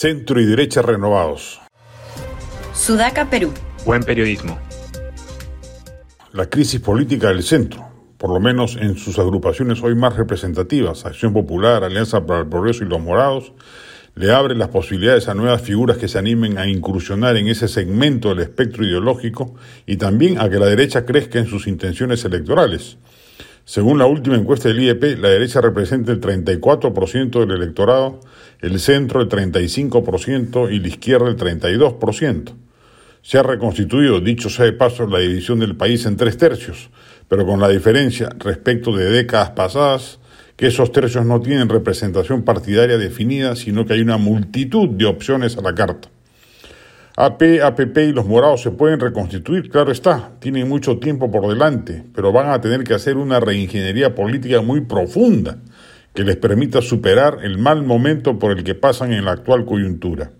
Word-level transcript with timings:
Centro 0.00 0.40
y 0.40 0.46
derecha 0.46 0.80
renovados. 0.80 1.60
Sudaca, 2.72 3.28
Perú. 3.28 3.52
Buen 3.84 4.02
periodismo. 4.02 4.58
La 6.32 6.48
crisis 6.48 6.80
política 6.80 7.28
del 7.28 7.42
centro, 7.42 7.86
por 8.16 8.30
lo 8.30 8.40
menos 8.40 8.76
en 8.76 8.96
sus 8.96 9.18
agrupaciones 9.18 9.82
hoy 9.82 9.94
más 9.94 10.16
representativas, 10.16 11.04
Acción 11.04 11.34
Popular, 11.34 11.84
Alianza 11.84 12.24
para 12.24 12.40
el 12.40 12.48
Progreso 12.48 12.82
y 12.82 12.88
los 12.88 13.02
Morados, 13.02 13.52
le 14.14 14.32
abre 14.32 14.54
las 14.54 14.68
posibilidades 14.68 15.28
a 15.28 15.34
nuevas 15.34 15.60
figuras 15.60 15.98
que 15.98 16.08
se 16.08 16.18
animen 16.18 16.56
a 16.56 16.66
incursionar 16.66 17.36
en 17.36 17.48
ese 17.48 17.68
segmento 17.68 18.30
del 18.30 18.38
espectro 18.38 18.86
ideológico 18.86 19.54
y 19.84 19.98
también 19.98 20.40
a 20.40 20.48
que 20.48 20.58
la 20.58 20.64
derecha 20.64 21.04
crezca 21.04 21.40
en 21.40 21.46
sus 21.46 21.66
intenciones 21.66 22.24
electorales. 22.24 22.96
Según 23.70 23.98
la 23.98 24.06
última 24.06 24.34
encuesta 24.34 24.68
del 24.68 24.80
IEP, 24.80 25.20
la 25.20 25.28
derecha 25.28 25.60
representa 25.60 26.10
el 26.10 26.20
34% 26.20 27.38
del 27.38 27.52
electorado, 27.52 28.18
el 28.60 28.80
centro 28.80 29.20
el 29.20 29.28
35% 29.28 30.72
y 30.72 30.80
la 30.80 30.88
izquierda 30.88 31.28
el 31.28 31.36
32%. 31.36 32.52
Se 33.22 33.38
ha 33.38 33.44
reconstituido, 33.44 34.18
dicho 34.18 34.50
sea 34.50 34.64
de 34.64 34.72
paso, 34.72 35.06
la 35.06 35.20
división 35.20 35.60
del 35.60 35.76
país 35.76 36.04
en 36.04 36.16
tres 36.16 36.36
tercios, 36.36 36.90
pero 37.28 37.46
con 37.46 37.60
la 37.60 37.68
diferencia 37.68 38.30
respecto 38.40 38.90
de 38.90 39.08
décadas 39.08 39.50
pasadas, 39.50 40.18
que 40.56 40.66
esos 40.66 40.90
tercios 40.90 41.24
no 41.24 41.40
tienen 41.40 41.68
representación 41.68 42.42
partidaria 42.42 42.98
definida, 42.98 43.54
sino 43.54 43.86
que 43.86 43.92
hay 43.92 44.00
una 44.00 44.16
multitud 44.16 44.88
de 44.88 45.06
opciones 45.06 45.56
a 45.56 45.60
la 45.60 45.76
carta. 45.76 46.08
AP, 47.16 47.60
APP 47.62 47.98
y 47.98 48.12
los 48.12 48.26
morados 48.26 48.62
se 48.62 48.70
pueden 48.70 49.00
reconstituir, 49.00 49.68
claro 49.68 49.92
está, 49.92 50.32
tienen 50.38 50.68
mucho 50.68 50.98
tiempo 50.98 51.30
por 51.30 51.48
delante, 51.48 52.04
pero 52.14 52.32
van 52.32 52.50
a 52.50 52.60
tener 52.60 52.84
que 52.84 52.94
hacer 52.94 53.16
una 53.16 53.40
reingeniería 53.40 54.14
política 54.14 54.62
muy 54.62 54.82
profunda 54.82 55.58
que 56.14 56.24
les 56.24 56.36
permita 56.36 56.80
superar 56.80 57.38
el 57.42 57.58
mal 57.58 57.82
momento 57.82 58.38
por 58.38 58.56
el 58.56 58.64
que 58.64 58.74
pasan 58.74 59.12
en 59.12 59.24
la 59.24 59.32
actual 59.32 59.64
coyuntura. 59.64 60.30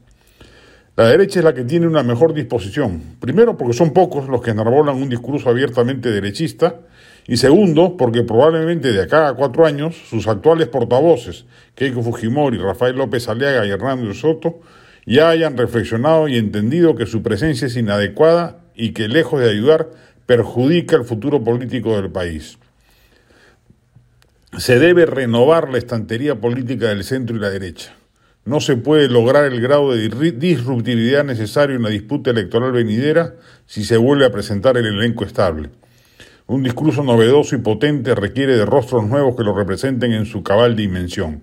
La 0.97 1.09
derecha 1.09 1.39
es 1.39 1.45
la 1.45 1.55
que 1.55 1.65
tiene 1.65 1.87
una 1.87 2.03
mejor 2.03 2.35
disposición, 2.35 3.17
primero 3.21 3.57
porque 3.57 3.73
son 3.73 3.93
pocos 3.93 4.29
los 4.29 4.43
que 4.43 4.51
enarbolan 4.51 4.97
un 4.97 5.09
discurso 5.09 5.49
abiertamente 5.49 6.11
derechista, 6.11 6.81
y 7.27 7.37
segundo 7.37 7.97
porque 7.97 8.23
probablemente 8.23 8.93
de 8.93 9.03
acá 9.03 9.29
a 9.29 9.35
cuatro 9.35 9.67
años 9.67 9.97
sus 10.09 10.27
actuales 10.27 10.69
portavoces, 10.69 11.47
Keiko 11.75 12.03
Fujimori, 12.03 12.59
Rafael 12.59 12.97
López 12.97 13.29
Aliaga 13.29 13.67
y 13.67 13.71
Hernando 13.71 14.13
Soto, 14.15 14.61
ya 15.07 15.29
hayan 15.29 15.57
reflexionado 15.57 16.29
y 16.29 16.37
entendido 16.37 16.95
que 16.95 17.07
su 17.07 17.23
presencia 17.23 17.67
es 17.67 17.77
inadecuada 17.77 18.61
y 18.75 18.93
que 18.93 19.09
lejos 19.09 19.41
de 19.41 19.51
ayudar 19.51 19.91
perjudica 20.27 20.97
el 20.97 21.05
futuro 21.05 21.43
político 21.43 21.97
del 21.97 22.11
país. 22.11 22.59
Se 24.59 24.79
debe 24.79 25.07
renovar 25.07 25.71
la 25.71 25.79
estantería 25.79 26.41
política 26.41 26.89
del 26.89 27.05
centro 27.05 27.37
y 27.37 27.41
la 27.41 27.51
derecha. 27.51 27.95
No 28.45 28.61
se 28.61 28.77
puede 28.77 29.09
lograr 29.09 29.45
el 29.45 29.61
grado 29.61 29.93
de 29.93 30.09
disruptividad 30.33 31.25
necesario 31.25 31.77
en 31.77 31.83
la 31.83 31.91
disputa 31.91 32.31
electoral 32.31 32.73
venidera 32.73 33.35
si 33.67 33.85
se 33.85 33.97
vuelve 33.97 34.25
a 34.25 34.33
presentar 34.33 34.77
el 34.77 34.87
elenco 34.87 35.25
estable. 35.25 35.71
Un 36.47 36.63
discurso 36.63 37.05
novedoso 37.05 37.55
y 37.55 37.59
potente 37.59 38.15
requiere 38.15 38.57
de 38.57 38.67
rostros 38.67 39.07
nuevos 39.07 39.37
que 39.37 39.45
lo 39.45 39.55
representen 39.55 40.13
en 40.13 40.27
su 40.27 40.43
cabal 40.43 40.75
dimensión. 40.75 41.43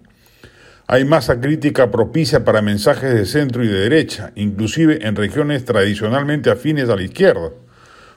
Hay 0.90 1.04
masa 1.04 1.42
crítica 1.42 1.92
propicia 1.92 2.46
para 2.46 2.62
mensajes 2.62 3.14
de 3.14 3.26
centro 3.26 3.62
y 3.62 3.68
de 3.68 3.78
derecha, 3.78 4.32
inclusive 4.36 5.06
en 5.06 5.18
regiones 5.18 5.66
tradicionalmente 5.66 6.50
afines 6.50 6.88
a 6.88 6.96
la 6.96 7.02
izquierda. 7.02 7.50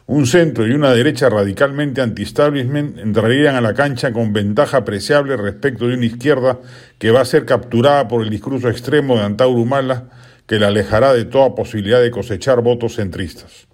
Un 0.06 0.24
centro 0.24 0.64
y 0.64 0.70
una 0.70 0.92
derecha 0.92 1.28
radicalmente 1.28 2.00
anti-establishment 2.00 3.00
entrarían 3.00 3.56
a 3.56 3.60
la 3.60 3.74
cancha 3.74 4.12
con 4.12 4.32
ventaja 4.32 4.76
apreciable 4.76 5.36
respecto 5.36 5.88
de 5.88 5.94
una 5.94 6.06
izquierda 6.06 6.60
que 6.98 7.10
va 7.10 7.22
a 7.22 7.24
ser 7.24 7.44
capturada 7.44 8.06
por 8.06 8.22
el 8.22 8.30
discurso 8.30 8.68
extremo 8.68 9.16
de 9.16 9.24
Antauro 9.24 9.60
Humala, 9.60 10.04
que 10.46 10.60
la 10.60 10.68
alejará 10.68 11.12
de 11.12 11.24
toda 11.24 11.56
posibilidad 11.56 12.00
de 12.00 12.12
cosechar 12.12 12.60
votos 12.60 12.94
centristas. 12.94 13.66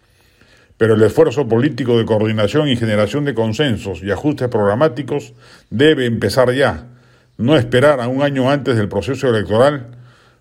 Pero 0.79 0.95
el 0.95 1.03
esfuerzo 1.03 1.47
político 1.47 1.99
de 1.99 2.07
coordinación 2.07 2.69
y 2.69 2.77
generación 2.77 3.27
de 3.27 3.35
consensos 3.35 4.03
y 4.03 4.11
ajustes 4.11 4.49
programáticos 4.49 5.35
debe 5.69 6.07
empezar 6.07 6.51
ya, 6.55 6.96
no 7.39 7.57
esperar 7.57 8.01
a 8.01 8.09
un 8.09 8.23
año 8.23 8.51
antes 8.51 8.77
del 8.77 8.89
proceso 8.89 9.29
electoral 9.29 9.97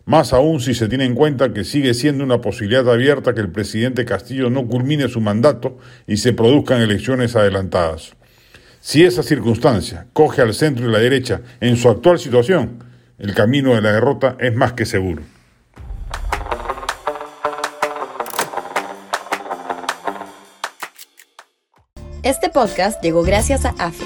más 0.06 0.33
aún 0.33 0.61
si 0.61 0.75
se 0.75 0.88
tiene 0.88 1.06
en 1.06 1.16
cuenta 1.16 1.51
que 1.51 1.63
sigue 1.63 1.95
siendo 1.95 2.23
una 2.23 2.39
posibilidad 2.39 2.88
abierta 2.88 3.33
que 3.33 3.41
el 3.41 3.51
presidente 3.51 4.06
Castillo 4.06 4.51
no 4.51 4.67
culmine 4.67 5.09
su 5.09 5.19
mandato 5.19 5.79
y 6.06 6.17
se 6.17 6.31
produzcan 6.31 6.79
elecciones 6.79 7.35
adelantadas. 7.35 8.13
Si 8.79 9.03
esa 9.03 9.23
circunstancia 9.23 10.06
coge 10.13 10.44
al 10.44 10.53
centro 10.53 10.88
y 10.88 10.91
la 10.91 11.00
derecha 11.00 11.41
en 11.59 11.75
su 11.75 11.89
actual 11.89 12.19
situación, 12.19 12.83
el 13.17 13.33
camino 13.33 13.73
de 13.73 13.81
la 13.81 13.94
derrota 13.94 14.38
es 14.39 14.53
más 14.56 14.73
que 14.73 14.85
seguro. 14.85 15.23
Este 22.22 22.50
podcast 22.50 23.03
llegó 23.03 23.23
gracias 23.23 23.66
a 23.66 23.69
AFE, 23.79 24.06